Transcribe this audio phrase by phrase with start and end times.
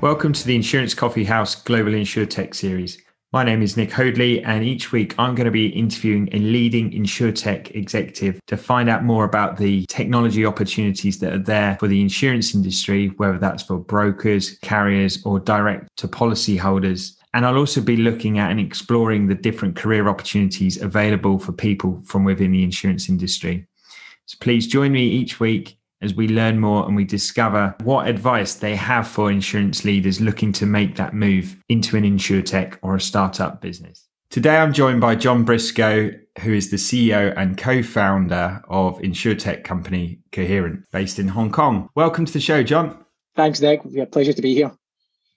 [0.00, 3.02] Welcome to the Insurance Coffee House Global InsurTech series.
[3.32, 6.92] My name is Nick Hoadley, and each week I'm going to be interviewing a leading
[6.92, 12.00] InsurTech executive to find out more about the technology opportunities that are there for the
[12.00, 17.16] insurance industry, whether that's for brokers, carriers, or direct to policyholders.
[17.34, 22.00] And I'll also be looking at and exploring the different career opportunities available for people
[22.04, 23.66] from within the insurance industry.
[24.26, 28.54] So please join me each week as we learn more and we discover what advice
[28.54, 33.00] they have for insurance leaders looking to make that move into an insurtech or a
[33.00, 34.08] startup business.
[34.30, 40.20] Today, I'm joined by John Brisco, who is the CEO and co-founder of insurtech company
[40.32, 41.88] Coherent, based in Hong Kong.
[41.94, 43.04] Welcome to the show, John.
[43.34, 43.80] Thanks, Nick.
[43.84, 44.72] It's a pleasure to be here.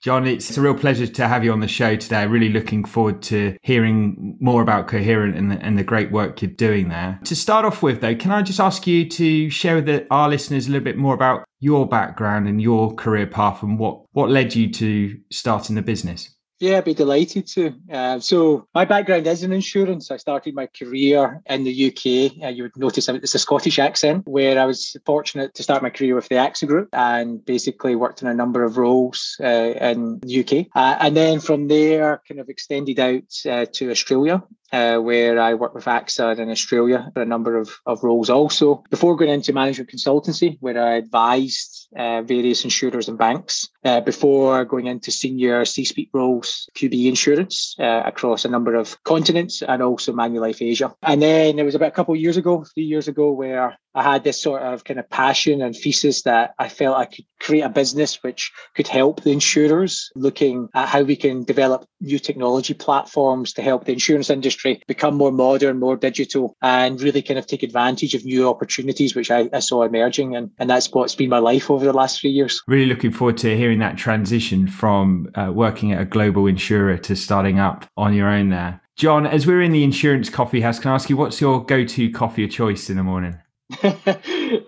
[0.02, 2.26] John, it's a real pleasure to have you on the show today.
[2.26, 6.50] Really looking forward to hearing more about Coherent and the, and the great work you're
[6.50, 7.20] doing there.
[7.22, 10.28] To start off with, though, can I just ask you to share with the, our
[10.28, 14.28] listeners a little bit more about your background and your career path and what, what
[14.28, 16.34] led you to starting the business?
[16.62, 17.74] Yeah, I'd be delighted to.
[17.90, 20.12] Uh, so, my background is in insurance.
[20.12, 22.40] I started my career in the UK.
[22.40, 25.90] Uh, you would notice it's a Scottish accent, where I was fortunate to start my
[25.90, 30.20] career with the AXA Group and basically worked in a number of roles uh, in
[30.20, 30.68] the UK.
[30.76, 34.40] Uh, and then from there, kind of extended out uh, to Australia
[34.72, 38.82] uh, where I worked with AXA in Australia for a number of, of roles also.
[38.90, 44.64] Before going into management consultancy, where I advised uh, various insurers and banks, uh, before
[44.64, 50.12] going into senior C-suite roles, QBE insurance uh, across a number of continents and also
[50.12, 50.94] Manulife Asia.
[51.02, 54.02] And then it was about a couple of years ago, three years ago, where I
[54.02, 57.62] had this sort of kind of passion and thesis that I felt I could create
[57.62, 62.72] a business which could help the insurers, looking at how we can develop new technology
[62.72, 67.46] platforms to help the insurance industry become more modern, more digital, and really kind of
[67.46, 70.36] take advantage of new opportunities which I, I saw emerging.
[70.36, 72.62] And, and that's what's been my life over the last three years.
[72.66, 77.16] Really looking forward to hearing that transition from uh, working at a global insurer to
[77.16, 78.80] starting up on your own there.
[78.96, 81.84] John, as we're in the insurance coffee house, can I ask you what's your go
[81.84, 83.38] to coffee of choice in the morning?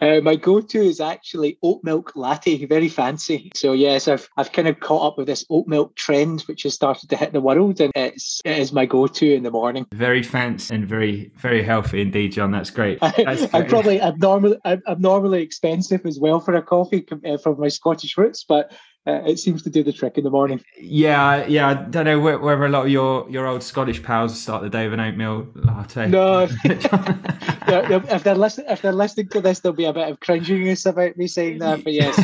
[0.00, 3.50] uh, my go-to is actually oat milk latte, very fancy.
[3.54, 6.74] So yes, I've I've kind of caught up with this oat milk trend, which has
[6.74, 9.86] started to hit the world, and it's it is my go-to in the morning.
[9.92, 12.50] Very fancy and very very healthy indeed, John.
[12.50, 13.00] That's great.
[13.00, 18.16] That's I'm probably abnormally abnormally expensive as well for a coffee uh, from my Scottish
[18.16, 18.72] roots, but
[19.06, 20.62] uh, it seems to do the trick in the morning.
[20.78, 21.68] Yeah, yeah.
[21.68, 24.88] I don't know whether a lot of your, your old Scottish pals start the day
[24.88, 26.08] with an oatmeal latte.
[27.66, 30.84] No, if they're listening, if they're listening to this, there'll be a bit of cringiness
[30.84, 31.82] about me saying that.
[31.82, 32.18] But yes,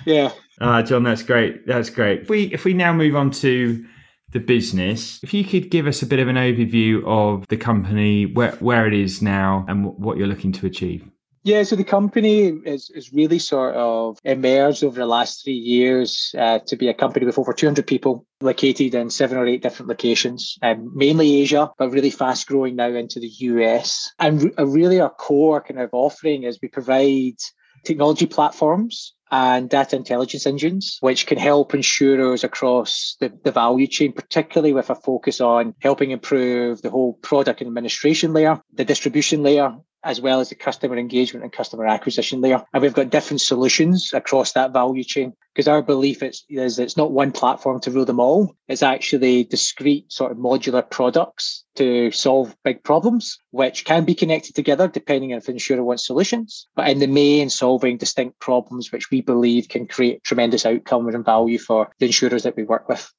[0.06, 0.32] yeah.
[0.60, 1.66] Ah, John, that's great.
[1.66, 2.22] That's great.
[2.22, 3.84] If we if we now move on to
[4.32, 8.26] the business, if you could give us a bit of an overview of the company,
[8.26, 11.08] where where it is now, and what you're looking to achieve.
[11.44, 16.32] Yeah, so the company is, is really sort of emerged over the last three years
[16.38, 19.88] uh, to be a company with over 200 people located in seven or eight different
[19.88, 24.08] locations, um, mainly Asia, but really fast growing now into the US.
[24.20, 27.38] And re- really, our core kind of offering is we provide
[27.84, 34.12] technology platforms and data intelligence engines, which can help insurers across the, the value chain,
[34.12, 39.42] particularly with a focus on helping improve the whole product and administration layer, the distribution
[39.42, 39.74] layer,
[40.04, 42.62] as well as the customer engagement and customer acquisition layer.
[42.72, 46.96] And we've got different solutions across that value chain because our belief is, is it's
[46.96, 48.54] not one platform to rule them all.
[48.68, 54.54] It's actually discrete sort of modular products to solve big problems, which can be connected
[54.54, 56.66] together depending on if insurer wants solutions.
[56.74, 61.24] But in the main, solving distinct problems, which we believe can create tremendous outcome and
[61.24, 63.12] value for the insurers that we work with.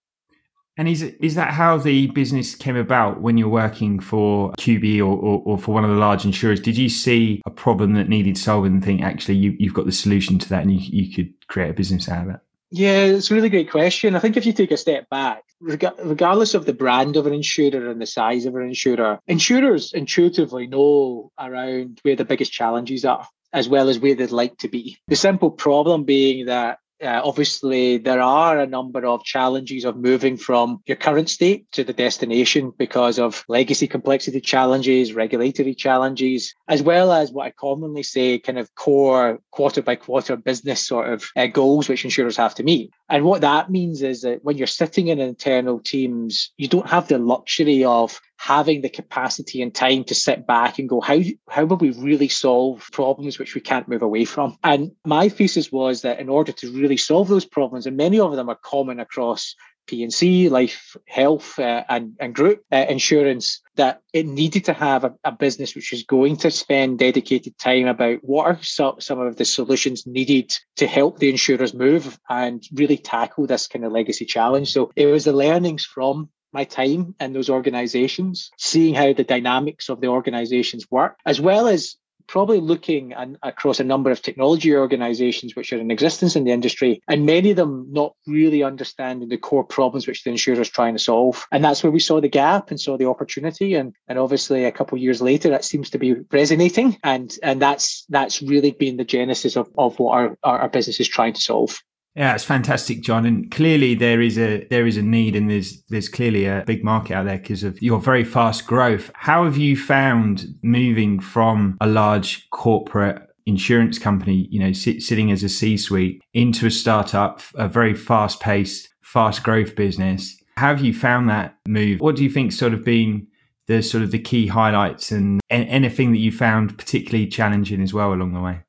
[0.78, 5.16] And is is that how the business came about when you're working for QBE or,
[5.16, 6.60] or, or, for one of the large insurers?
[6.60, 9.92] Did you see a problem that needed solving and think actually you, you've got the
[9.92, 12.40] solution to that and you, you could create a business out of it?
[12.72, 14.16] Yeah, it's a really great question.
[14.16, 17.92] I think if you take a step back, regardless of the brand of an insurer
[17.92, 23.28] and the size of an insurer, insurers intuitively know around where the biggest challenges are,
[23.54, 24.98] as well as where they'd like to be.
[25.08, 30.38] The simple problem being that uh, obviously there are a number of challenges of moving
[30.38, 36.82] from your current state to the destination because of legacy complexity challenges, regulatory challenges, as
[36.82, 41.26] well as what I commonly say kind of core quarter by quarter business sort of
[41.36, 42.92] uh, goals which insurers have to meet.
[43.10, 47.08] And what that means is that when you're sitting in internal teams, you don't have
[47.08, 51.18] the luxury of having the capacity and time to sit back and go, how,
[51.50, 54.58] how will we really solve problems which we can't move away from?
[54.66, 58.36] And my thesis was that in order to really solve those problems, and many of
[58.36, 59.56] them are common across
[59.88, 65.14] P&C, life, health, uh, and, and group uh, insurance, that it needed to have a,
[65.24, 69.38] a, business which was going to spend dedicated time about what are so, some of
[69.38, 74.26] the solutions needed to help the insurers move and really tackle this kind of legacy
[74.26, 74.72] challenge.
[74.72, 79.90] So it was the learnings from my time in those organizations, seeing how the dynamics
[79.90, 81.98] of the organizations work, as well as
[82.28, 86.52] probably looking an, across a number of technology organizations which are in existence in the
[86.52, 90.70] industry, and many of them not really understanding the core problems which the insurer is
[90.70, 91.46] trying to solve.
[91.52, 93.76] And that's where we saw the gap and saw the opportunity.
[93.76, 96.98] And, and obviously, a couple of years later, that seems to be resonating.
[97.04, 101.00] And, and that's that's really been the genesis of, of what our, our, our business
[101.00, 101.82] is trying to solve.
[102.16, 103.26] Yeah, it's fantastic, John.
[103.26, 106.84] And clearly there is a there is a need, and there's there's clearly a big
[106.84, 109.10] market out there because of your very fast growth.
[109.16, 115.32] How have you found moving from a large corporate insurance company, you know, sit, sitting
[115.32, 120.38] as a C-suite, into a startup, a very fast-paced, fast growth business?
[120.56, 122.00] How have you found that move?
[122.00, 123.28] What do you think sort of been
[123.68, 128.14] the sort of the key highlights and anything that you found particularly challenging as well
[128.14, 128.62] along the way?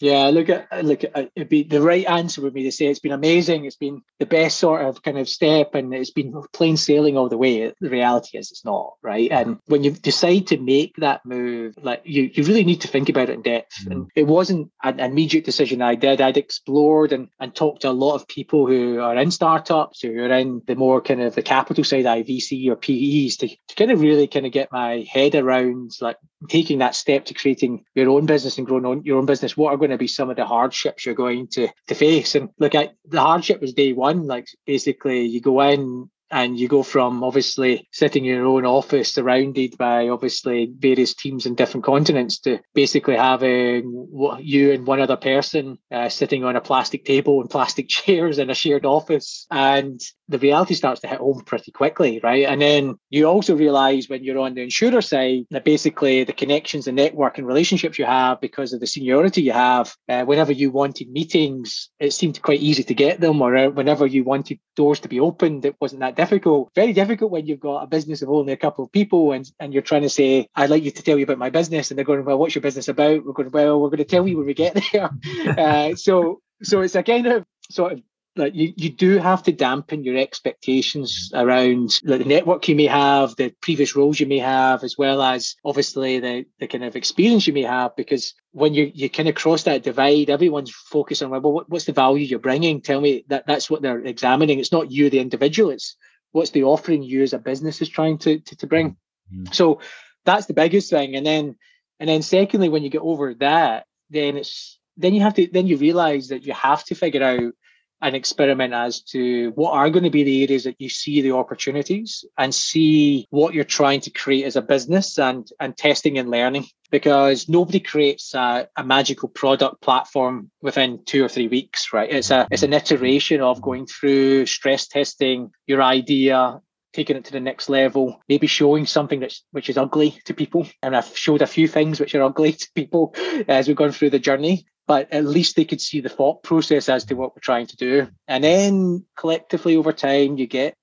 [0.00, 3.00] Yeah, look at look at it'd be the right answer would be to say it's
[3.00, 3.66] been amazing.
[3.66, 7.28] It's been the best sort of kind of step, and it's been plain sailing all
[7.28, 7.72] the way.
[7.80, 9.30] The reality is, it's not right.
[9.30, 13.10] And when you decide to make that move, like you, you really need to think
[13.10, 13.74] about it in depth.
[13.84, 13.92] Mm.
[13.92, 16.20] And it wasn't an immediate decision I did.
[16.22, 20.18] I'd explored and and talked to a lot of people who are in startups, who
[20.18, 23.90] are in the more kind of the capital side, IVC or PEs, to, to kind
[23.90, 26.16] of really kind of get my head around like
[26.48, 29.56] taking that step to creating your own business and growing on your own business.
[29.56, 32.34] What are going to be some of the hardships you're going to to face.
[32.34, 34.26] And look, at the hardship was day one.
[34.26, 39.12] Like basically, you go in and you go from obviously sitting in your own office
[39.12, 44.08] surrounded by obviously various teams in different continents to basically having
[44.40, 48.50] you and one other person uh, sitting on a plastic table and plastic chairs in
[48.50, 50.00] a shared office and
[50.30, 52.46] the reality starts to hit home pretty quickly, right?
[52.46, 56.84] And then you also realize when you're on the insurer side that basically the connections,
[56.84, 60.70] the network, and relationships you have because of the seniority you have, uh, whenever you
[60.70, 65.00] wanted meetings, it seemed quite easy to get them, or uh, whenever you wanted doors
[65.00, 66.70] to be opened, it wasn't that difficult.
[66.74, 69.72] Very difficult when you've got a business of only a couple of people and, and
[69.72, 71.90] you're trying to say, I'd like you to tell you about my business.
[71.90, 73.24] And they're going, Well, what's your business about?
[73.24, 75.10] We're going, Well, we're going to tell you when we get there.
[75.58, 78.02] uh, so so it's a kind of sort of
[78.36, 82.86] like you, you do have to dampen your expectations around like the network you may
[82.86, 86.96] have, the previous roles you may have, as well as obviously the, the kind of
[86.96, 91.22] experience you may have, because when you you kind of cross that divide, everyone's focused
[91.22, 92.80] on well, what, what's the value you're bringing?
[92.80, 94.58] Tell me that that's what they're examining.
[94.58, 95.70] It's not you, the individual.
[95.70, 95.96] It's
[96.32, 98.96] what's the offering you as a business is trying to to, to bring.
[99.32, 99.52] Mm-hmm.
[99.52, 99.80] So
[100.24, 101.16] that's the biggest thing.
[101.16, 101.56] And then
[101.98, 105.66] and then secondly, when you get over that, then it's then you have to then
[105.66, 107.52] you realize that you have to figure out
[108.02, 111.32] an experiment as to what are going to be the areas that you see the
[111.32, 116.30] opportunities and see what you're trying to create as a business and and testing and
[116.30, 116.66] learning.
[116.90, 122.10] Because nobody creates a, a, magical product platform within two or three weeks right?
[122.10, 126.60] It's a it's an iteration of going through stress testing your idea
[126.92, 130.66] taking it to the next level, maybe showing something that's which is ugly to people.
[130.82, 133.14] And I've showed a few things which are ugly to people
[133.48, 136.88] as we've gone through the journey but at least they could see the thought process
[136.88, 138.08] as to what we're trying to do.
[138.26, 140.74] And then collectively over time, you get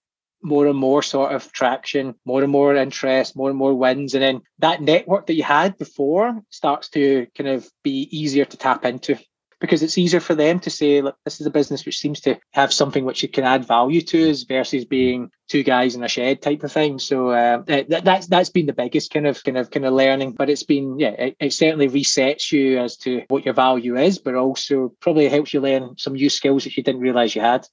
[0.42, 4.14] more and more sort of traction, more and more interest, more and more wins.
[4.14, 8.56] And then that network that you had before starts to kind of be easier to
[8.56, 9.20] tap into
[9.60, 12.40] because it's easier for them to say, look, this is a business which seems to
[12.52, 16.08] have something which it can add value to us versus being two guys in a
[16.08, 17.00] shed type of thing.
[17.00, 20.34] So uh, that, that's that's been the biggest kind of kind of kind of learning.
[20.34, 24.20] But it's been yeah, it, it, certainly resets you as to what your value is,
[24.20, 27.68] but also probably helps you learn some new skills that you didn't realize you had.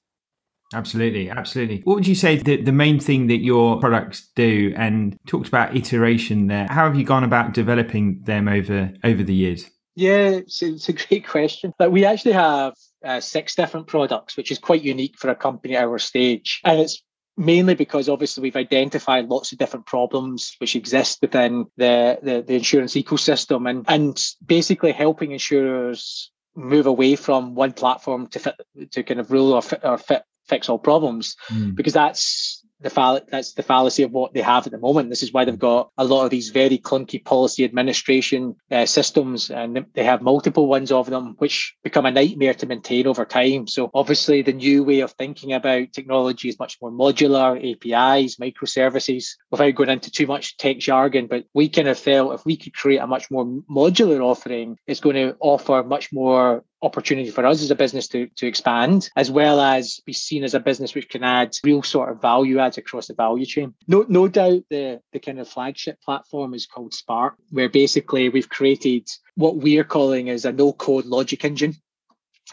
[0.73, 1.81] Absolutely, absolutely.
[1.83, 4.73] What would you say the, the main thing that your products do?
[4.75, 6.67] And talked about iteration there.
[6.67, 9.69] How have you gone about developing them over over the years?
[9.95, 11.73] Yeah, it's, it's a great question.
[11.77, 12.73] But we actually have
[13.03, 16.61] uh, six different products, which is quite unique for a company at our stage.
[16.63, 17.01] And it's
[17.37, 22.55] mainly because obviously we've identified lots of different problems which exist within the, the, the
[22.55, 28.55] insurance ecosystem and, and basically helping insurers move away from one platform to fit
[28.91, 31.75] to kind of rule or fit, or fit fix all problems mm.
[31.75, 35.09] because that's the fall- that's the fallacy of what they have at the moment.
[35.09, 39.49] This is why they've got a lot of these very clunky policy administration uh, systems,
[39.49, 43.67] and they have multiple ones of them, which become a nightmare to maintain over time.
[43.67, 49.35] So obviously, the new way of thinking about technology is much more modular, APIs, microservices.
[49.51, 52.73] Without going into too much tech jargon, but we kind of felt if we could
[52.73, 57.61] create a much more modular offering, it's going to offer much more opportunity for us
[57.61, 61.09] as a business to, to expand, as well as be seen as a business which
[61.09, 63.73] can add real sort of value adds across the value chain.
[63.87, 68.49] No, no doubt the, the kind of flagship platform is called Spark, where basically we've
[68.49, 71.75] created what we're calling as a no-code logic engine,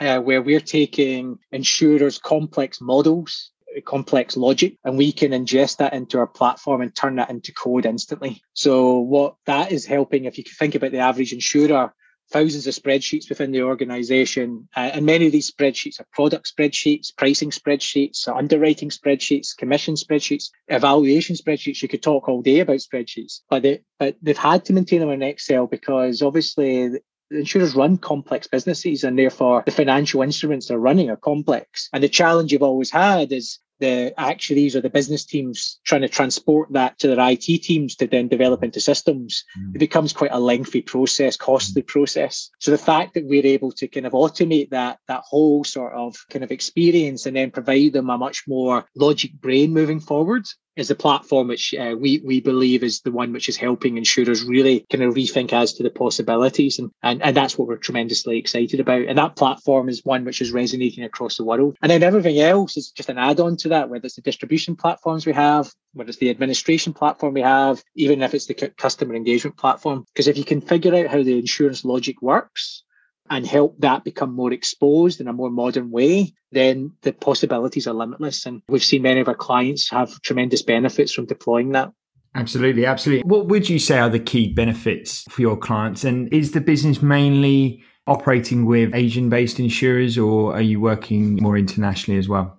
[0.01, 6.19] uh, where we're taking insurers' complex models complex logic and we can ingest that into
[6.19, 8.43] our platform and turn that into code instantly.
[8.53, 11.95] So what that is helping, if you think about the average insurer,
[12.33, 14.69] thousands of spreadsheets within the organization.
[14.77, 20.51] Uh, and many of these spreadsheets are product spreadsheets, pricing spreadsheets, underwriting spreadsheets, commission spreadsheets,
[20.69, 21.83] evaluation spreadsheets.
[21.83, 25.11] You could talk all day about spreadsheets, but, they, but they've had to maintain them
[25.11, 30.79] in Excel because obviously the insurers run complex businesses and therefore the financial instruments they're
[30.79, 31.89] running are complex.
[31.93, 36.09] And the challenge you've always had is the actuaries or the business teams trying to
[36.09, 39.75] transport that to their IT teams to then develop into systems, mm.
[39.75, 41.87] it becomes quite a lengthy process, costly mm.
[41.89, 42.49] process.
[42.61, 46.15] So the fact that we're able to kind of automate that that whole sort of
[46.31, 50.89] kind of experience and then provide them a much more logic brain moving forward is
[50.89, 54.87] the platform which uh, we we believe is the one which is helping insurers really
[54.91, 58.81] kind of rethink as to the possibilities and, and and that's what we're tremendously excited
[58.81, 59.03] about.
[59.07, 61.77] And that platform is one which is resonating across the world.
[61.83, 65.27] And then everything else is just an add-on to that whether it's the distribution platforms
[65.27, 69.57] we have whether it's the administration platform we have even if it's the customer engagement
[69.59, 70.05] platform.
[70.13, 72.85] Because if you can figure out how the insurance logic works
[73.33, 77.95] and help that become more exposed in a more modern way, then the possibilities are
[77.95, 78.45] limitless.
[78.45, 81.91] And we've seen many of our clients have tremendous benefits from deploying that.
[82.35, 83.27] Absolutely, absolutely.
[83.27, 86.05] What would you say are the key benefits for your clients?
[86.05, 91.57] And is the business mainly operating with Asian based insurers or are you working more
[91.57, 92.59] internationally as well?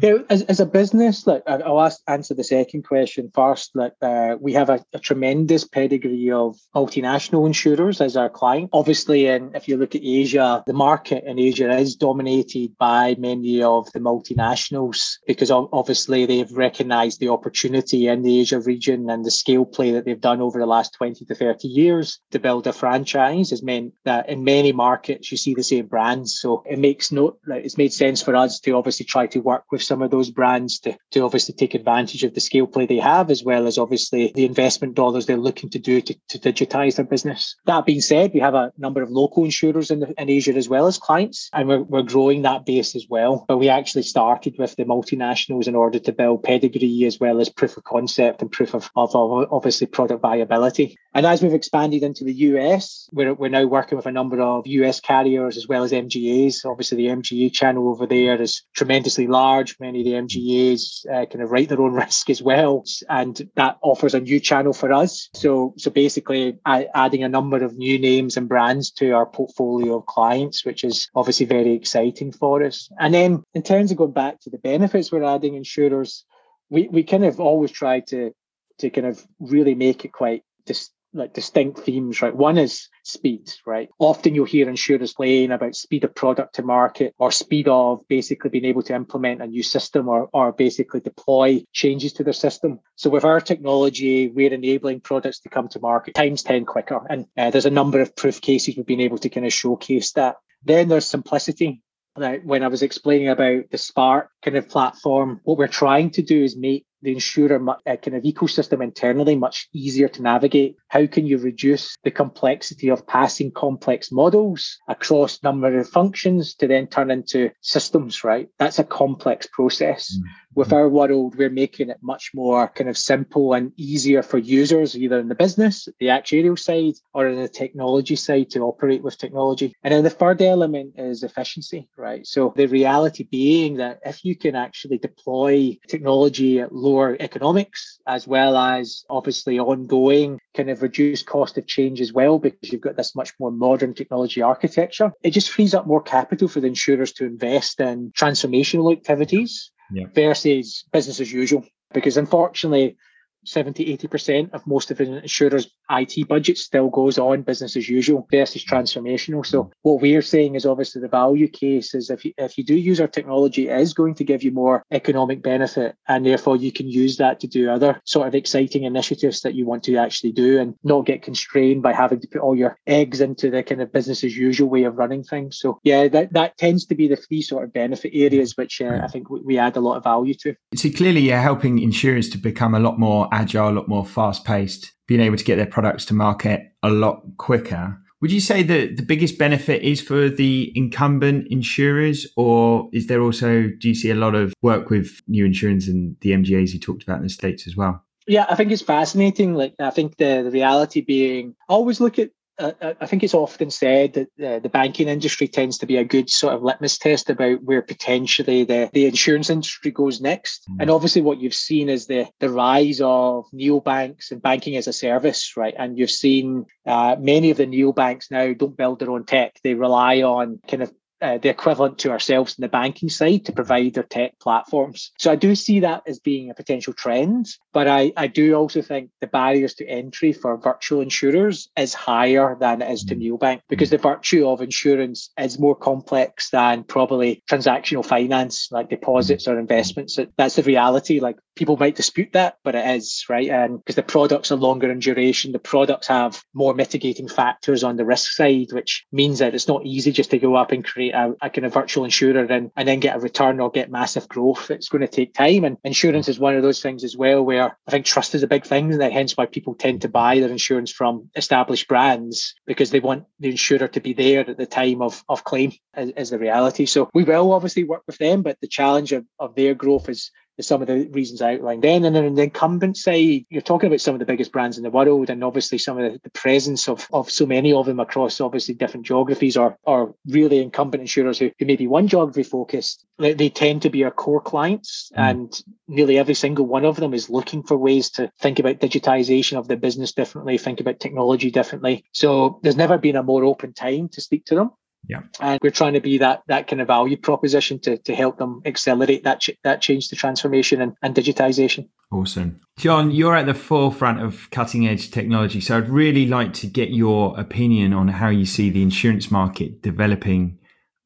[0.00, 3.76] Yeah, as, as a business, like I'll ask, answer the second question first.
[3.76, 8.70] Like uh, we have a, a, tremendous pedigree of multinational insurers as our client.
[8.72, 13.62] Obviously, and if you look at Asia, the market in Asia is dominated by many
[13.62, 19.30] of the multinationals because obviously they've recognised the opportunity in the Asia region and the
[19.30, 22.72] scale play that they've done over the last twenty to thirty years to build a
[22.72, 26.40] franchise has meant that in many markets you see the same brands.
[26.40, 29.64] So it makes no, like, it's made sense for us to obviously try to work
[29.70, 32.98] with some of those brands to, to obviously take advantage of the scale play they
[32.98, 36.96] have, as well as obviously the investment dollars they're looking to do to, to digitize
[36.96, 37.56] their business.
[37.66, 40.68] That being said, we have a number of local insurers in, the, in Asia as
[40.68, 43.44] well as clients, and we're, we're growing that base as well.
[43.48, 47.48] But we actually started with the multinationals in order to build pedigree as well as
[47.48, 50.96] proof of concept and proof of, of, of obviously product viability.
[51.14, 54.66] And as we've expanded into the US, we're, we're now working with a number of
[54.66, 56.64] US carriers as well as MGAs.
[56.64, 59.73] Obviously, the MGA channel over there is tremendously large.
[59.80, 63.78] Many of the MGAs uh, kind of write their own risk as well, and that
[63.82, 65.28] offers a new channel for us.
[65.34, 70.06] So, so basically, adding a number of new names and brands to our portfolio of
[70.06, 72.88] clients, which is obviously very exciting for us.
[72.98, 76.24] And then, in terms of going back to the benefits we're adding insurers,
[76.70, 78.32] we we kind of always try to
[78.78, 82.34] to kind of really make it quite just like distinct themes, right?
[82.34, 83.88] One is speed, right?
[83.98, 88.50] Often you'll hear insurers playing about speed of product to market or speed of basically
[88.50, 92.80] being able to implement a new system or, or basically deploy changes to their system.
[92.96, 97.00] So with our technology, we're enabling products to come to market times 10 quicker.
[97.08, 100.12] And uh, there's a number of proof cases we've been able to kind of showcase
[100.12, 100.36] that.
[100.64, 101.82] Then there's simplicity.
[102.16, 106.22] Now, when I was explaining about the Spark kind of platform, what we're trying to
[106.22, 110.76] do is make the insurer uh, kind of ecosystem internally much easier to navigate?
[110.88, 116.66] How can you reduce the complexity of passing complex models across number of functions to
[116.66, 118.48] then turn into systems, right?
[118.58, 120.16] That's a complex process.
[120.16, 124.38] Mm with our world, we're making it much more kind of simple and easier for
[124.38, 129.02] users, either in the business, the actuarial side, or in the technology side to operate
[129.02, 129.74] with technology.
[129.82, 132.26] And then the third element is efficiency, right?
[132.26, 138.26] So the reality being that if you can actually deploy technology at lower economics, as
[138.26, 142.96] well as obviously ongoing kind of reduced cost of change as well, because you've got
[142.96, 147.12] this much more modern technology architecture, it just frees up more capital for the insurers
[147.12, 150.06] to invest in transformational activities yeah.
[150.14, 151.64] versus business as usual.
[151.92, 152.96] Because unfortunately,
[153.44, 158.26] 70, 80% of most of an insurer's IT budget still goes on business as usual
[158.30, 159.44] versus transformational.
[159.44, 162.74] So what we're saying is obviously the value case is if you, if you do
[162.74, 165.96] use our technology, it is going to give you more economic benefit.
[166.08, 169.66] And therefore you can use that to do other sort of exciting initiatives that you
[169.66, 173.20] want to actually do and not get constrained by having to put all your eggs
[173.20, 175.58] into the kind of business as usual way of running things.
[175.58, 179.00] So yeah, that, that tends to be the three sort of benefit areas, which uh,
[179.02, 180.54] I think we, we add a lot of value to.
[180.74, 184.44] So clearly you're helping insurers to become a lot more agile, a lot more fast
[184.44, 187.98] paced, being able to get their products to market a lot quicker.
[188.20, 193.20] Would you say that the biggest benefit is for the incumbent insurers, or is there
[193.20, 196.80] also, do you see a lot of work with new insurance and the MGAs you
[196.80, 198.02] talked about in the States as well?
[198.26, 199.52] Yeah, I think it's fascinating.
[199.52, 203.70] Like, I think the, the reality being, I always look at I think it's often
[203.70, 207.28] said that uh, the banking industry tends to be a good sort of litmus test
[207.28, 210.64] about where potentially the, the insurance industry goes next.
[210.70, 210.82] Mm.
[210.82, 214.92] And obviously, what you've seen is the, the rise of neobanks and banking as a
[214.92, 215.74] service, right?
[215.76, 219.74] And you've seen uh, many of the neobanks now don't build their own tech, they
[219.74, 220.92] rely on kind of
[221.24, 225.10] uh, the equivalent to ourselves in the banking side to provide their tech platforms.
[225.18, 228.82] So I do see that as being a potential trend, but I, I do also
[228.82, 233.22] think the barriers to entry for virtual insurers is higher than it is to mm.
[233.22, 239.48] neobank because the virtue of insurance is more complex than probably transactional finance like deposits
[239.48, 240.18] or investments.
[240.36, 241.20] That's the reality.
[241.20, 244.90] Like people might dispute that, but it is right, and because the products are longer
[244.90, 249.54] in duration, the products have more mitigating factors on the risk side, which means that
[249.54, 252.44] it's not easy just to go up and create a, a kind of virtual insurer
[252.44, 254.70] and, and then get a return or get massive growth.
[254.70, 257.76] It's going to take time, and insurance is one of those things as well, where
[257.86, 260.50] I think trust is a big thing, and hence why people tend to buy their
[260.50, 265.02] insurance from established brands because they want the insurer to be there at the time
[265.02, 266.86] of, of claim is, is the reality.
[266.86, 270.30] So we will obviously work with them, but the challenge of, of their growth is
[270.60, 272.04] some of the reasons I outlined then.
[272.04, 274.84] And then on the incumbent side, you're talking about some of the biggest brands in
[274.84, 278.00] the world and obviously some of the, the presence of, of so many of them
[278.00, 282.42] across obviously different geographies or, or really incumbent insurers who, who may be one geography
[282.42, 283.04] focused.
[283.18, 285.30] They, they tend to be our core clients mm.
[285.30, 289.58] and nearly every single one of them is looking for ways to think about digitization
[289.58, 292.04] of the business differently, think about technology differently.
[292.12, 294.70] So there's never been a more open time to speak to them.
[295.08, 295.20] Yeah.
[295.40, 298.62] And we're trying to be that that kind of value proposition to, to help them
[298.64, 301.88] accelerate that ch- that change to transformation and, and digitization.
[302.10, 302.60] Awesome.
[302.78, 305.60] John, you're at the forefront of cutting edge technology.
[305.60, 309.82] So I'd really like to get your opinion on how you see the insurance market
[309.82, 310.58] developing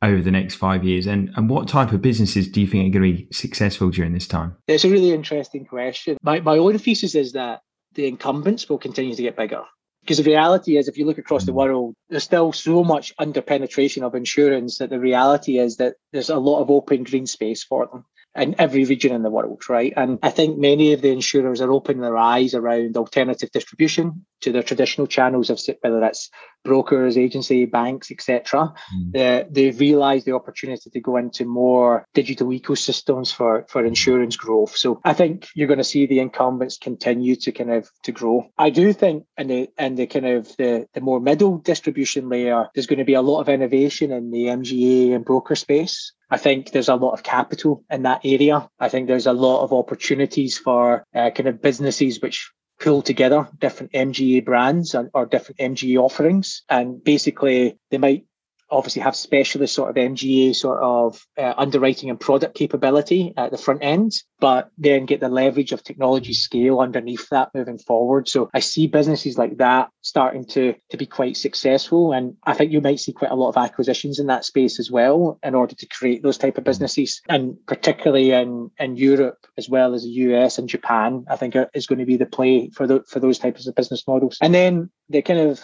[0.03, 2.99] over the next five years and, and what type of businesses do you think are
[2.99, 4.57] going to be successful during this time?
[4.69, 6.17] It's a really interesting question.
[6.23, 7.63] My, my own thesis is that
[7.95, 9.65] the incumbents will continue to get bigger.
[10.09, 11.57] Because the reality is, if you look across the mm.
[11.57, 16.31] world, there's still so much under penetration of insurance that the reality is that there's
[16.31, 19.93] a lot of open green space for them in every region in the world, right?
[19.95, 24.53] And I think many of the insurers are opening their eyes around alternative distribution to
[24.53, 26.31] their traditional channels of whether that's
[26.65, 28.73] brokers, agency, banks, etc.
[28.95, 29.13] Mm.
[29.13, 34.77] They, they've realised the opportunity to go into more digital ecosystems for for insurance growth.
[34.77, 38.47] So I think you're going to see the incumbents continue to kind of to grow.
[38.59, 42.67] I do think in the in the kind of the the more middle distribution layer,
[42.75, 46.13] there's going to be a lot of innovation in the MGA and broker space.
[46.31, 48.69] I think there's a lot of capital in that area.
[48.79, 53.49] I think there's a lot of opportunities for uh, kind of businesses which pull together
[53.59, 56.63] different MGA brands and, or different MGA offerings.
[56.69, 58.25] And basically, they might
[58.71, 63.59] obviously have specialist sort of MGA sort of uh, underwriting and product capability at the
[63.59, 68.29] front end, but then get the leverage of technology scale underneath that moving forward.
[68.29, 72.73] So I see businesses like that starting to to be quite successful, and I think
[72.73, 75.75] you might see quite a lot of acquisitions in that space as well in order
[75.75, 80.09] to create those type of businesses, and particularly in in Europe as well as the
[80.09, 83.39] US and Japan, I think is going to be the play for the for those
[83.39, 84.39] types of business models.
[84.41, 85.63] And then the kind of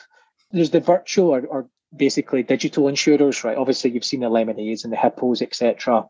[0.55, 3.57] there's the virtual or, or basically digital insurers, right?
[3.57, 6.05] Obviously, you've seen the Lemonades and the Hippos, etc.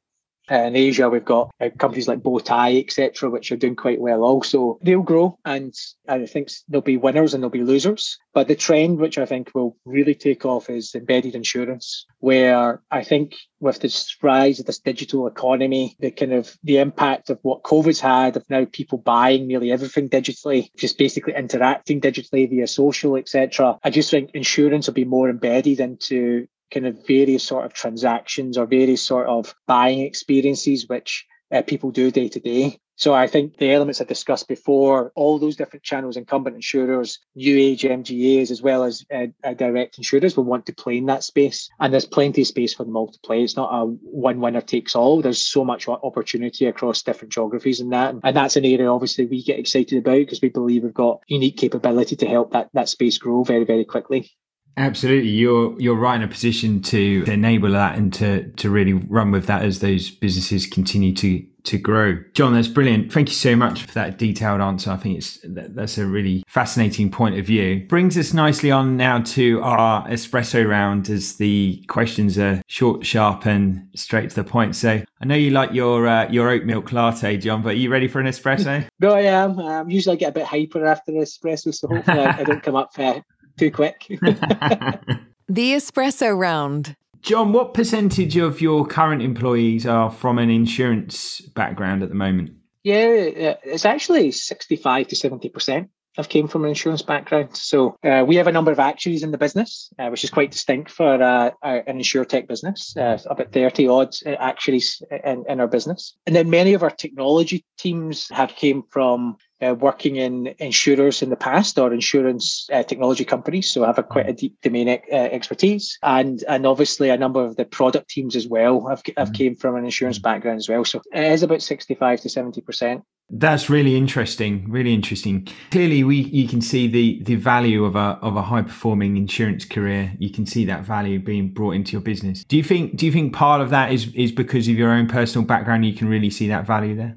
[0.50, 4.22] Uh, in Asia, we've got uh, companies like Bowtie, etc., which are doing quite well.
[4.22, 5.74] Also, they'll grow, and
[6.06, 8.18] I think there'll be winners and there'll be losers.
[8.34, 13.04] But the trend, which I think will really take off, is embedded insurance, where I
[13.04, 17.62] think with this rise of this digital economy, the kind of the impact of what
[17.62, 23.16] COVID's had of now people buying nearly everything digitally, just basically interacting digitally via social,
[23.16, 23.78] etc.
[23.82, 28.58] I just think insurance will be more embedded into kind of various sort of transactions
[28.58, 32.78] or various sort of buying experiences which uh, people do day to day.
[32.96, 37.56] So I think the elements I discussed before, all those different channels, incumbent insurers, new
[37.58, 41.24] age MGAs, as well as uh, uh, direct insurers will want to play in that
[41.24, 41.68] space.
[41.80, 43.42] And there's plenty of space for them all to play.
[43.42, 45.20] It's not a one winner takes all.
[45.20, 48.14] There's so much opportunity across different geographies in that.
[48.22, 51.56] And that's an area obviously we get excited about because we believe we've got unique
[51.56, 54.30] capability to help that, that space grow very, very quickly.
[54.76, 59.30] Absolutely, you're you're right in a position to enable that and to to really run
[59.30, 62.18] with that as those businesses continue to to grow.
[62.34, 63.12] John, that's brilliant.
[63.12, 64.90] Thank you so much for that detailed answer.
[64.90, 67.86] I think it's that's a really fascinating point of view.
[67.88, 73.46] Brings us nicely on now to our espresso round as the questions are short, sharp,
[73.46, 74.76] and straight to the point.
[74.76, 77.90] So I know you like your uh, your oat milk latte, John, but are you
[77.90, 78.86] ready for an espresso?
[79.00, 79.58] no, I am.
[79.58, 82.62] Um, usually I get a bit hyper after an espresso, so hopefully I, I don't
[82.62, 83.20] come up uh,
[83.56, 84.06] too quick.
[85.48, 86.96] the espresso round.
[87.22, 92.50] John, what percentage of your current employees are from an insurance background at the moment?
[92.82, 97.56] Yeah, uh, it's actually 65 to 70% have came from an insurance background.
[97.56, 100.52] So uh, we have a number of actuaries in the business, uh, which is quite
[100.52, 102.96] distinct for uh, an insure tech business.
[102.96, 106.16] Uh, about 30 odd uh, actuaries in, in our business.
[106.26, 111.30] And then many of our technology teams have came from uh, working in insurers in
[111.30, 115.14] the past or insurance uh, technology companies, so have a quite a deep domain uh,
[115.14, 119.34] expertise, and and obviously a number of the product teams as well have have mm-hmm.
[119.34, 120.84] came from an insurance background as well.
[120.84, 123.04] So it is about sixty five to seventy percent.
[123.30, 124.66] That's really interesting.
[124.68, 125.48] Really interesting.
[125.70, 129.64] Clearly, we you can see the the value of a of a high performing insurance
[129.64, 130.12] career.
[130.18, 132.44] You can see that value being brought into your business.
[132.44, 135.08] Do you think Do you think part of that is is because of your own
[135.08, 135.86] personal background?
[135.86, 137.16] You can really see that value there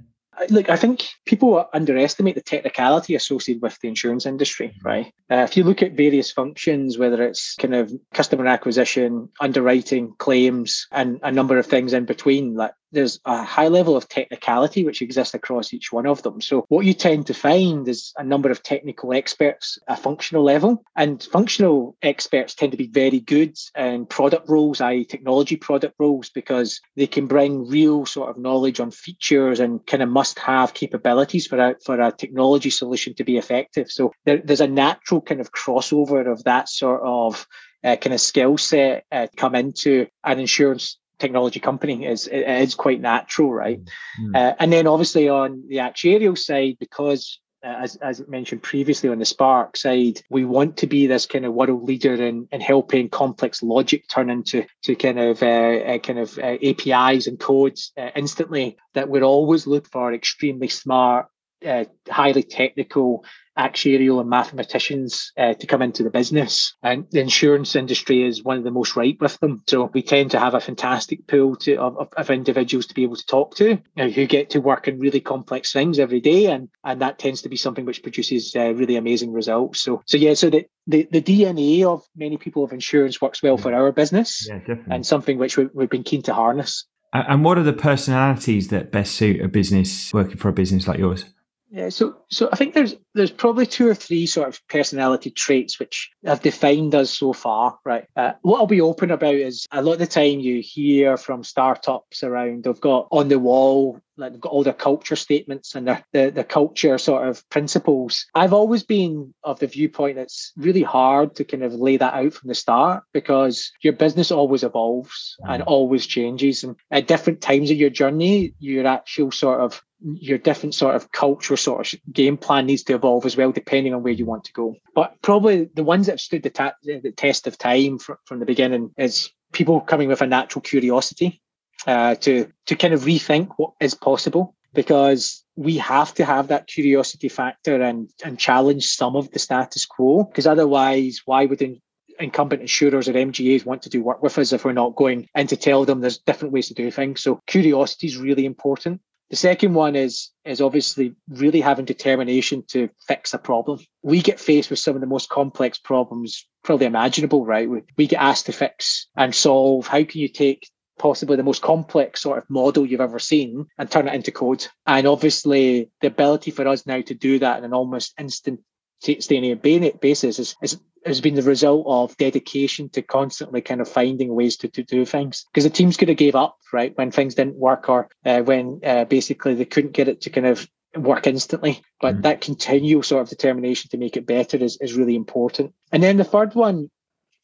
[0.50, 5.08] look, I think people underestimate the technicality associated with the insurance industry, right?
[5.32, 10.88] Uh, if you look at various functions, whether it's kind of customer acquisition, underwriting, claims,
[10.91, 15.02] and a number of things in between, like there's a high level of technicality which
[15.02, 16.41] exists across each one of them.
[16.41, 20.43] So what you tend to find is a number of technical experts at a functional
[20.43, 25.95] level, and functional experts tend to be very good in product roles, i.e., technology product
[26.00, 30.73] roles, because they can bring real sort of knowledge on features and kind of must-have
[30.73, 33.91] capabilities for a for a technology solution to be effective.
[33.91, 37.45] So there, there's a natural kind of crossover of that sort of
[37.84, 42.75] uh, kind of skill set uh, come into an insurance technology company is it is
[42.75, 43.80] quite natural, right?
[44.21, 44.36] Mm.
[44.36, 49.19] Uh, and then obviously on the actuarial side, because uh, as, as mentioned previously on
[49.19, 53.10] the Spark side, we want to be this kind of world leader in, in helping
[53.10, 57.91] complex logic turn into to kind of uh, uh, kind of uh, APIs and codes
[57.97, 58.77] uh, instantly.
[58.93, 61.27] That we're always look for extremely smart,
[61.65, 63.24] uh, highly technical
[63.58, 66.76] actuarial and mathematicians uh, to come into the business.
[66.84, 69.63] And the insurance industry is one of the most ripe with them.
[69.67, 73.15] So we tend to have a fantastic pool to, of, of individuals to be able
[73.15, 76.46] to talk to uh, who get to work in really complex things every day.
[76.46, 79.82] And, and that tends to be something which produces uh, really amazing results.
[79.82, 83.58] So, so yeah, so the, the, the DNA of many people of insurance works well
[83.58, 86.86] for our business yeah, and something which we, we've been keen to harness.
[87.13, 91.00] And what are the personalities that best suit a business working for a business like
[91.00, 91.26] yours?
[91.69, 95.80] Yeah, so so I think there's there's probably two or three sort of personality traits
[95.80, 98.06] which have defined us so far, right?
[98.15, 101.43] Uh, what I'll be open about is a lot of the time you hear from
[101.43, 105.88] startups around they've got on the wall like they've got all their culture statements and
[105.88, 108.25] their the, the culture sort of principles.
[108.34, 112.13] I've always been of the viewpoint that it's really hard to kind of lay that
[112.13, 115.67] out from the start because your business always evolves and mm.
[115.67, 116.63] always changes.
[116.63, 121.12] And at different times of your journey, your actual sort of your different sort of
[121.12, 124.43] culture sort of game plan needs to evolve as well, depending on where you want
[124.46, 124.76] to go.
[124.93, 128.39] But probably the ones that have stood the, ta- the test of time from, from
[128.39, 131.41] the beginning is people coming with a natural curiosity
[131.86, 134.56] uh, to to kind of rethink what is possible.
[134.74, 139.86] Because we have to have that curiosity factor and and challenge some of the status
[139.86, 140.24] quo.
[140.24, 141.82] Because otherwise why would in,
[142.20, 145.48] incumbent insurers or MGAs want to do work with us if we're not going and
[145.50, 147.22] to tell them there's different ways to do things?
[147.22, 152.90] So curiosity is really important the second one is is obviously really having determination to
[153.08, 153.80] fix a problem.
[154.02, 157.70] We get faced with some of the most complex problems probably imaginable, right?
[157.70, 159.88] We, we get asked to fix and solve.
[159.88, 163.90] How can you take possibly the most complex sort of model you've ever seen and
[163.90, 164.66] turn it into code.
[164.86, 168.62] And obviously, the ability for us now to do that in an almost instant
[169.08, 169.60] instantaneous
[170.02, 174.58] basis is, is, has been the result of dedication to constantly kind of finding ways
[174.58, 175.46] to, to do things.
[175.52, 178.80] Because the teams could have gave up, right, when things didn't work or uh, when
[178.84, 181.82] uh, basically they couldn't get it to kind of work instantly.
[182.02, 182.22] But mm-hmm.
[182.22, 185.74] that continual sort of determination to make it better is, is really important.
[185.91, 186.89] And then the third one,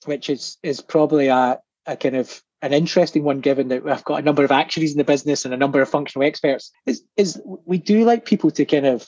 [0.06, 4.22] which is is probably a, a kind of an interesting one given that we've got
[4.22, 7.42] a number of actuaries in the business and a number of functional experts is, is
[7.46, 9.06] we do like people to kind of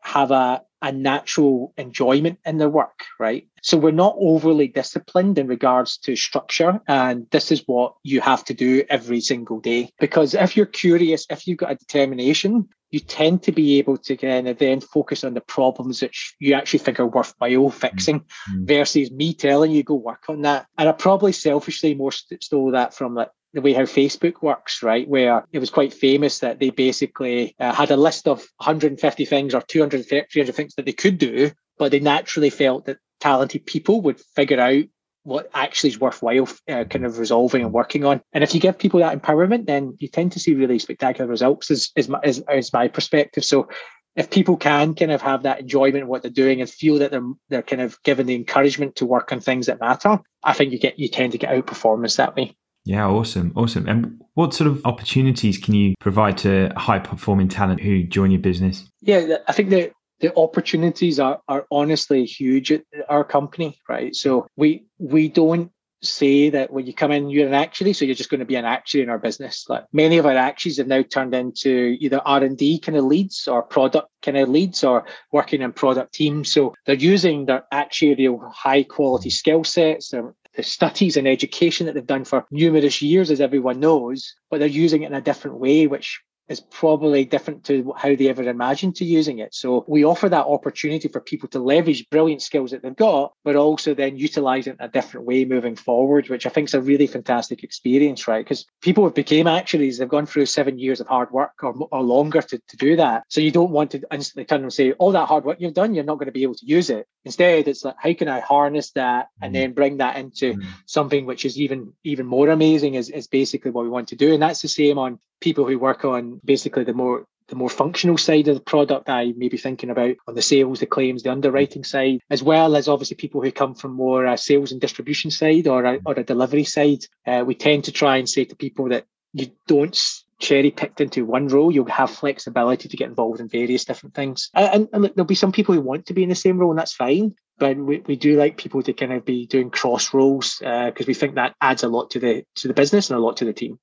[0.00, 3.46] have a, a natural enjoyment in their work, right?
[3.62, 6.80] So we're not overly disciplined in regards to structure.
[6.86, 9.90] And this is what you have to do every single day.
[9.98, 14.16] Because if you're curious, if you've got a determination, you tend to be able to
[14.16, 18.64] kind of then focus on the problems that you actually think are worthwhile fixing mm-hmm.
[18.64, 20.66] versus me telling you go work on that.
[20.78, 25.08] And I probably selfishly more stole that from like the way how Facebook works, right?
[25.08, 29.54] Where it was quite famous that they basically uh, had a list of 150 things
[29.54, 34.02] or 200, 300 things that they could do, but they naturally felt that talented people
[34.02, 34.84] would figure out
[35.22, 38.20] what actually is worthwhile uh, kind of resolving and working on.
[38.34, 41.70] And if you give people that empowerment, then you tend to see really spectacular results,
[41.70, 43.42] is, is, my, is, is my perspective.
[43.42, 43.68] So
[44.16, 47.10] if people can kind of have that enjoyment of what they're doing and feel that
[47.10, 50.72] they're they're kind of given the encouragement to work on things that matter, I think
[50.72, 52.54] you get you tend to get outperformance that way.
[52.86, 53.88] Yeah, awesome, awesome.
[53.88, 58.40] And what sort of opportunities can you provide to high performing talent who join your
[58.40, 58.88] business?
[59.00, 64.14] Yeah, I think that the opportunities are are honestly huge at our company, right?
[64.14, 65.72] So we we don't
[66.02, 68.54] say that when you come in you're an actuary so you're just going to be
[68.54, 72.20] an actuary in our business like many of our actuaries have now turned into either
[72.26, 76.74] r&d kind of leads or product kind of leads or working in product teams so
[76.84, 80.12] they're using their actuarial high quality skill sets
[80.56, 84.68] the studies and education that they've done for numerous years, as everyone knows, but they're
[84.68, 88.96] using it in a different way, which is probably different to how they ever imagined
[88.96, 89.54] to using it.
[89.54, 93.56] So we offer that opportunity for people to leverage brilliant skills that they've got, but
[93.56, 96.80] also then utilize it in a different way moving forward, which I think is a
[96.80, 98.44] really fantastic experience, right?
[98.44, 102.02] Because people have became actuaries, they've gone through seven years of hard work or, or
[102.02, 103.24] longer to, to do that.
[103.28, 105.94] So you don't want to instantly turn and say, all that hard work you've done,
[105.94, 107.06] you're not going to be able to use it.
[107.24, 109.58] Instead, it's like, how can I harness that and mm.
[109.58, 110.66] then bring that into mm.
[110.86, 114.32] something which is even even more amazing is, is basically what we want to do.
[114.32, 118.18] And that's the same on people who work on basically the more the more functional
[118.18, 121.30] side of the product I may be thinking about on the sales, the claims, the
[121.30, 125.30] underwriting side, as well as obviously people who come from more a sales and distribution
[125.30, 127.04] side or a, or a delivery side.
[127.26, 129.96] Uh, we tend to try and say to people that you don't
[130.38, 134.50] cherry picked into one role, you'll have flexibility to get involved in various different things.
[134.54, 136.78] And, and, there'll be some people who want to be in the same role, and
[136.78, 137.34] that's fine.
[137.58, 141.08] But we, we do like people to kind of be doing cross roles because uh,
[141.08, 143.46] we think that adds a lot to the to the business and a lot to
[143.46, 143.78] the team.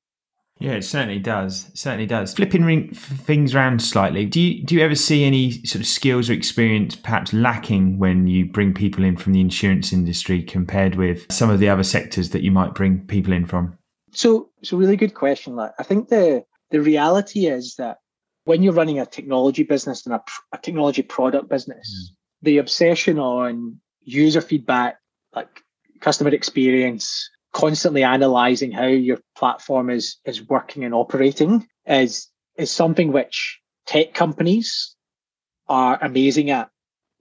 [0.64, 1.68] Yeah, it certainly does.
[1.68, 2.34] It certainly does.
[2.34, 6.30] Flipping ring, things around slightly, do you do you ever see any sort of skills
[6.30, 11.30] or experience perhaps lacking when you bring people in from the insurance industry compared with
[11.30, 13.78] some of the other sectors that you might bring people in from?
[14.14, 15.58] So, it's a really good question.
[15.58, 17.98] Like, I think the the reality is that
[18.46, 20.24] when you're running a technology business and a,
[20.54, 22.16] a technology product business, mm.
[22.42, 24.96] the obsession on user feedback,
[25.36, 25.62] like
[26.00, 33.12] customer experience, constantly analyzing how your platform is is working and operating is is something
[33.12, 34.96] which tech companies
[35.68, 36.70] are amazing at.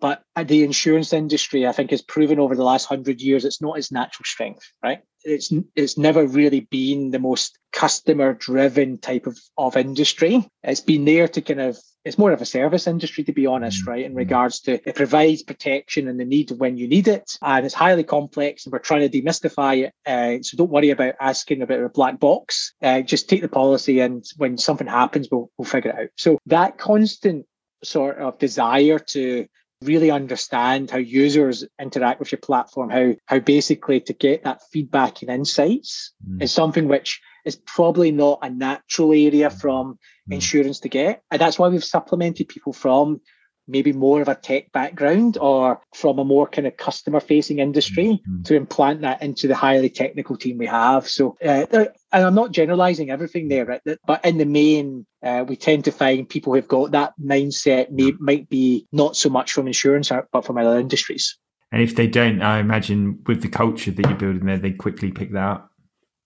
[0.01, 3.79] But the insurance industry, I think, has proven over the last hundred years it's not
[3.79, 5.01] its natural strength, right?
[5.23, 10.49] It's it's never really been the most customer driven type of, of industry.
[10.65, 13.85] It's been there to kind of it's more of a service industry to be honest,
[13.85, 13.89] mm.
[13.89, 14.05] right?
[14.05, 17.75] In regards to it provides protection and the need when you need it, and it's
[17.75, 19.95] highly complex, and we're trying to demystify it.
[20.07, 22.75] Uh, so don't worry about asking about a black box.
[22.83, 26.09] Uh, just take the policy, and when something happens, we'll we'll figure it out.
[26.17, 27.47] So that constant
[27.85, 29.47] sort of desire to
[29.83, 35.23] really understand how users interact with your platform, how how basically to get that feedback
[35.23, 36.43] and insights mm.
[36.43, 40.35] is something which is probably not a natural area from mm.
[40.35, 41.23] insurance to get.
[41.31, 43.21] And that's why we've supplemented people from
[43.69, 48.05] maybe more of a tech background or from a more kind of customer facing industry
[48.07, 48.43] mm-hmm.
[48.43, 51.09] to implant that into the highly technical team we have.
[51.09, 53.81] So, uh, and I'm not generalizing everything there, right?
[54.07, 58.13] But in the main, uh, we tend to find people who've got that mindset may,
[58.19, 61.39] might be not so much from insurance, uh, but from other industries.
[61.71, 65.11] And if they don't, I imagine with the culture that you're building there, they quickly
[65.11, 65.72] pick that up.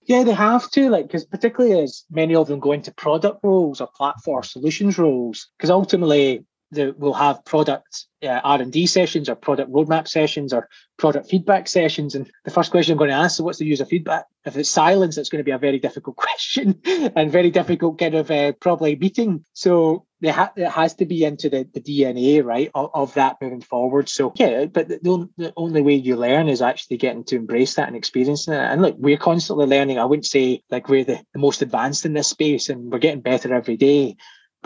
[0.07, 3.81] Yeah, they have to, like, because particularly as many of them go into product roles
[3.81, 9.71] or platform solutions roles, because ultimately the, we'll have product uh, R&D sessions or product
[9.71, 12.15] roadmap sessions or product feedback sessions.
[12.15, 14.25] And the first question I'm going to ask is, what's the user feedback?
[14.45, 18.15] If it's silence, it's going to be a very difficult question and very difficult kind
[18.15, 19.45] of uh, probably meeting.
[19.53, 23.61] So ha- it has to be into the, the DNA, right, of, of, that moving
[23.61, 24.09] forward.
[24.09, 27.87] So yeah, but the, the, only way you learn is actually getting to embrace that
[27.87, 28.57] and experiencing it.
[28.57, 29.99] And look, we're constantly learning.
[29.99, 33.21] I wouldn't say like we're the, the most advanced in this space and we're getting
[33.21, 34.17] better every day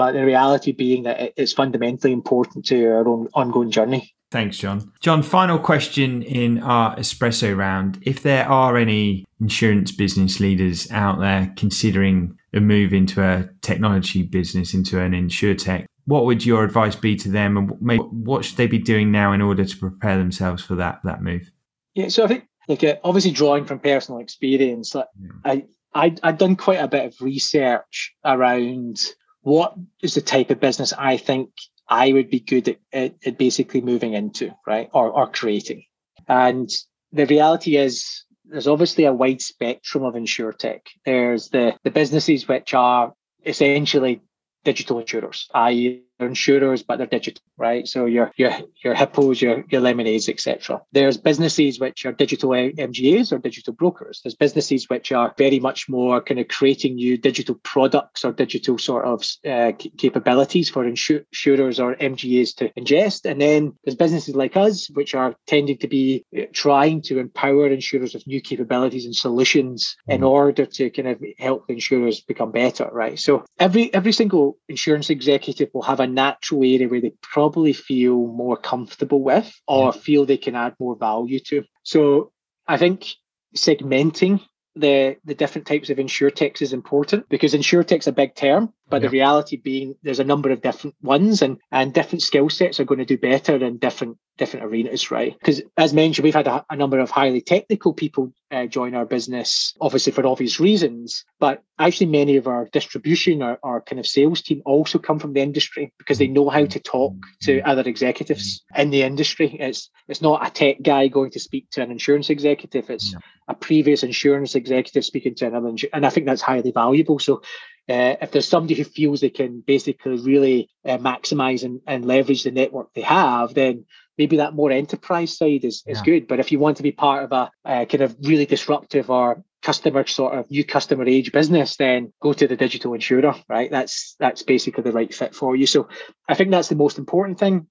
[0.02, 4.16] but the reality being that it's fundamentally important to our own ongoing journey.
[4.32, 4.92] Thanks, John.
[5.00, 8.00] John, final question in our espresso round.
[8.02, 14.24] If there are any insurance business leaders out there considering a move into a technology
[14.24, 18.58] business, into an insurtech, what would your advice be to them and maybe what should
[18.58, 21.52] they be doing now in order to prepare themselves for that that move?
[21.94, 25.30] Yeah, so I think like uh, obviously drawing from personal experience, like yeah.
[25.46, 28.98] I, I I'd done quite a bit of research around
[29.42, 31.50] what is the type of business I think
[31.88, 34.90] I would be good at, at, at basically moving into, right?
[34.94, 35.84] Or, or creating.
[36.28, 36.70] And
[37.12, 40.82] the reality is there's obviously a wide spectrum of insurtech.
[41.06, 43.14] There's the, the businesses which are
[43.46, 44.22] essentially
[44.64, 47.88] digital insurers, i.e., insurers, but they're digital, right?
[47.88, 48.52] So your your
[48.84, 50.82] your hippos, your your lemonades, etc.
[50.92, 54.22] There's businesses which are digital MGAs or digital brokers.
[54.24, 58.78] There's businesses which are very much more kind of creating new digital products or digital
[58.78, 63.30] sort of uh, capabilities for insurers or MGAs to ingest.
[63.30, 67.68] And then there's businesses like us which are tending to be uh, trying to empower
[67.68, 72.90] insurers with new capabilities and solutions in order to kind of help insurers become better,
[72.92, 73.20] right?
[73.20, 78.28] So every every single insurance executive will have a natural area where they probably feel
[78.28, 81.64] more comfortable with or feel they can add more value to.
[81.84, 82.32] So
[82.68, 83.08] I think
[83.56, 84.42] segmenting
[84.76, 89.08] the the different types of insurtechs is important because insurtech's a big term but yeah.
[89.08, 92.86] the reality being there's a number of different ones and and different skill sets are
[92.86, 96.66] going to do better in different different arenas right because as mentioned we've had a,
[96.72, 101.62] a, number of highly technical people uh, join our business obviously for obvious reasons but
[101.78, 105.40] actually many of our distribution or, our kind of sales team also come from the
[105.40, 107.70] industry because they know how to talk to mm-hmm.
[107.70, 111.84] other executives in the industry it's it's not a tech guy going to speak to
[111.84, 113.20] an insurance executive it's yeah.
[113.48, 117.44] a previous insurance executive speaking to another and i think that's highly valuable so
[117.90, 122.44] uh, if there's somebody who feels they can basically really uh, maximize and, and, leverage
[122.44, 123.86] the network they have, then
[124.18, 126.04] maybe that more enterprise side is, is yeah.
[126.04, 126.28] good.
[126.28, 129.44] But if you want to be part of a, a kind of really disruptive or
[129.62, 133.72] customer sort of new customer age business, then go to the digital insurer, right?
[133.72, 135.66] That's that's basically the right fit for you.
[135.66, 135.90] So
[136.28, 137.68] I think that's the most important thing.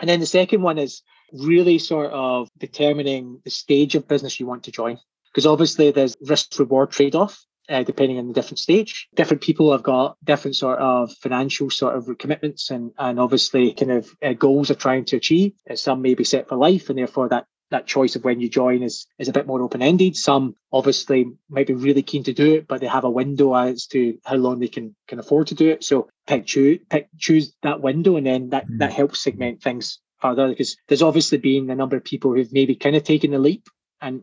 [0.00, 4.46] And then the second one is really sort of determining the stage of business you
[4.46, 4.98] want to join.
[5.30, 9.08] Because obviously there's risk reward trade off uh, depending on the different stage.
[9.14, 13.92] Different people have got different sort of financial sort of commitments and, and obviously kind
[13.92, 15.52] of uh, goals they're trying to achieve.
[15.70, 18.48] Uh, some may be set for life and therefore that that choice of when you
[18.48, 20.14] join is is a bit more open ended.
[20.14, 23.86] Some obviously might be really keen to do it, but they have a window as
[23.88, 25.82] to how long they can can afford to do it.
[25.82, 28.78] So pick choose pick choose that window, and then that mm.
[28.78, 32.76] that helps segment things further because there's obviously been a number of people who've maybe
[32.76, 33.66] kind of taken the leap
[34.00, 34.22] and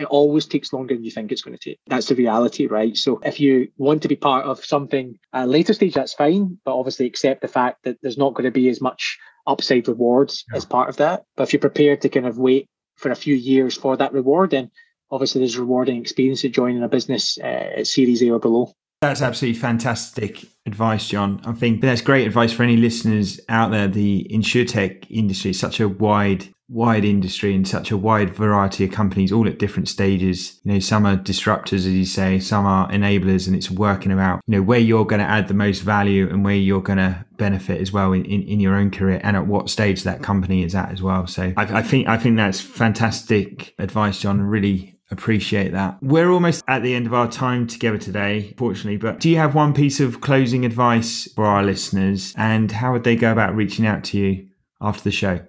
[0.00, 1.78] it always takes longer than you think it's going to take.
[1.86, 2.96] That's the reality, right?
[2.96, 6.58] So if you want to be part of something at a later stage, that's fine,
[6.64, 10.44] but obviously accept the fact that there's not going to be as much upside rewards
[10.50, 10.56] yeah.
[10.56, 11.24] as part of that.
[11.36, 14.50] But if you're prepared to kind of wait for a few years for that reward,
[14.50, 14.70] then
[15.10, 18.72] obviously there's rewarding experience of joining a business uh, at Series A or below.
[19.00, 21.40] That's absolutely fantastic advice, John.
[21.44, 23.88] I think that's great advice for any listeners out there.
[23.88, 28.92] The insurtech industry is such a wide, wide industry and such a wide variety of
[28.92, 30.60] companies, all at different stages.
[30.62, 34.40] You know, some are disruptors, as you say, some are enablers, and it's working about,
[34.46, 37.24] you know, where you're going to add the most value and where you're going to
[37.36, 40.62] benefit as well in, in, in, your own career and at what stage that company
[40.62, 41.26] is at as well.
[41.26, 44.40] So I, I think, I think that's fantastic advice, John.
[44.40, 45.98] Really appreciate that.
[46.02, 49.54] We're almost at the end of our time together today, fortunately, but do you have
[49.54, 53.86] one piece of closing advice for our listeners and how would they go about reaching
[53.86, 54.48] out to you
[54.80, 55.40] after the show?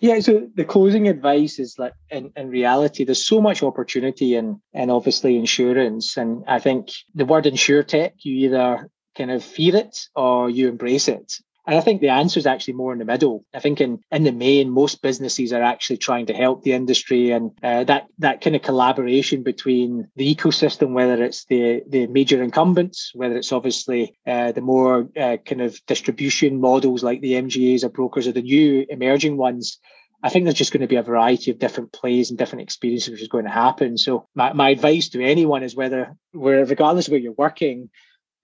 [0.00, 4.60] Yeah, so the closing advice is like in, in reality, there's so much opportunity in
[4.74, 6.16] and obviously insurance.
[6.16, 11.06] And I think the word insurtech, you either kind of fear it or you embrace
[11.06, 11.34] it.
[11.66, 13.44] And I think the answer is actually more in the middle.
[13.54, 17.30] I think in, in the main, most businesses are actually trying to help the industry
[17.30, 22.42] and uh, that, that kind of collaboration between the ecosystem, whether it's the, the major
[22.42, 27.84] incumbents, whether it's obviously uh, the more uh, kind of distribution models like the MGAs
[27.84, 29.78] or brokers or the new emerging ones.
[30.24, 33.10] I think there's just going to be a variety of different plays and different experiences
[33.10, 33.98] which is going to happen.
[33.98, 37.90] So my, my advice to anyone is whether, where regardless of where you're working,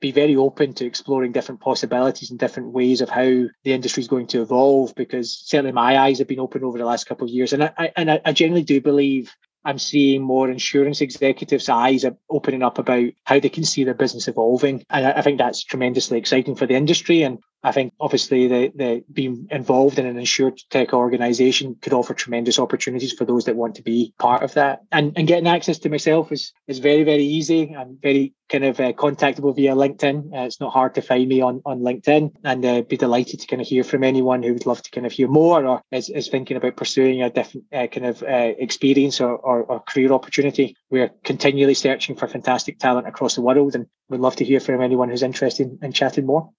[0.00, 4.08] be very open to exploring different possibilities and different ways of how the industry is
[4.08, 7.32] going to evolve because certainly my eyes have been open over the last couple of
[7.32, 9.34] years and I, and I, generally do believe
[9.64, 13.94] I'm seeing more insurance executives' eyes are opening up about how they can see their
[13.94, 14.84] business evolving.
[14.88, 17.22] And I think that's tremendously exciting for the industry.
[17.22, 22.14] And I think obviously the, the being involved in an insured tech organization could offer
[22.14, 24.82] tremendous opportunities for those that want to be part of that.
[24.92, 27.74] And, and getting access to myself is, is very, very easy.
[27.74, 30.32] I'm very kind of uh, contactable via LinkedIn.
[30.32, 33.46] Uh, it's not hard to find me on, on LinkedIn and uh, be delighted to
[33.46, 36.08] kind of hear from anyone who would love to kind of hear more or is,
[36.10, 40.12] is thinking about pursuing a different uh, kind of uh, experience or, or, or career
[40.12, 40.76] opportunity.
[40.90, 44.80] We're continually searching for fantastic talent across the world and we'd love to hear from
[44.80, 46.50] anyone who's interested in chatting more.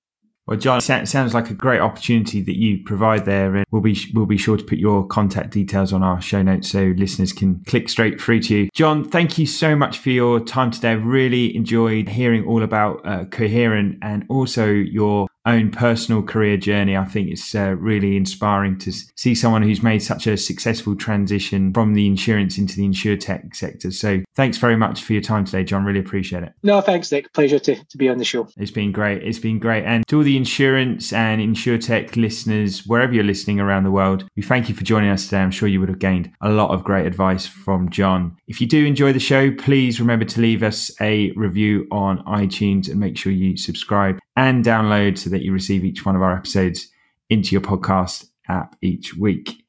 [0.50, 4.26] Well, John, sounds like a great opportunity that you provide there, and we'll be we'll
[4.26, 7.88] be sure to put your contact details on our show notes so listeners can click
[7.88, 8.70] straight through to you.
[8.74, 10.94] John, thank you so much for your time today.
[10.94, 16.96] I've really enjoyed hearing all about uh, Coherent and also your own personal career journey.
[16.96, 21.74] I think it's uh, really inspiring to see someone who's made such a successful transition
[21.74, 23.92] from the insurance into the insurtech sector.
[23.92, 25.86] So thanks very much for your time today, John.
[25.86, 26.54] Really appreciate it.
[26.64, 27.32] No, thanks, Nick.
[27.34, 28.48] Pleasure to, to be on the show.
[28.58, 29.24] It's been great.
[29.24, 29.84] It's been great.
[29.86, 34.42] And to all the insurance and insurtech listeners, wherever you're listening around the world, we
[34.44, 35.40] thank you for joining us today.
[35.42, 38.38] I'm sure you would have gained a lot of great advice from John.
[38.48, 42.90] If you do enjoy the show, please remember to leave us a review on iTunes
[42.90, 46.34] and make sure you subscribe and download so that you receive each one of our
[46.34, 46.88] episodes
[47.30, 49.66] into your podcast app each week.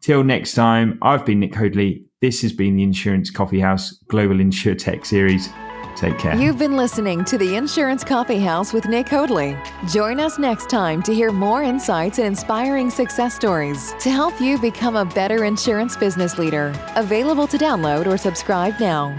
[0.00, 2.04] Till next time, I've been Nick Hoadley.
[2.20, 5.48] This has been the Insurance Coffee House Global Insurtech Series.
[5.96, 6.36] Take care.
[6.36, 9.58] You've been listening to the Insurance Coffee House with Nick Hoadley.
[9.88, 14.56] Join us next time to hear more insights and inspiring success stories to help you
[14.58, 16.72] become a better insurance business leader.
[16.94, 19.14] Available to download or subscribe now.